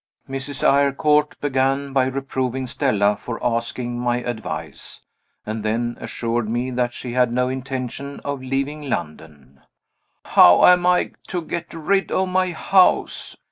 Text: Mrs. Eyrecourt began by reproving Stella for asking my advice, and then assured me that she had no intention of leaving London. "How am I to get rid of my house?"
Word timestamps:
Mrs. 0.27 0.63
Eyrecourt 0.67 1.39
began 1.41 1.93
by 1.93 2.05
reproving 2.07 2.65
Stella 2.65 3.15
for 3.15 3.37
asking 3.45 3.99
my 3.99 4.17
advice, 4.17 5.01
and 5.45 5.61
then 5.61 5.95
assured 6.01 6.49
me 6.49 6.71
that 6.71 6.91
she 6.91 7.11
had 7.13 7.31
no 7.31 7.49
intention 7.49 8.19
of 8.25 8.41
leaving 8.41 8.89
London. 8.89 9.61
"How 10.25 10.65
am 10.65 10.87
I 10.87 11.11
to 11.27 11.43
get 11.43 11.71
rid 11.71 12.11
of 12.11 12.29
my 12.29 12.49
house?" 12.51 13.37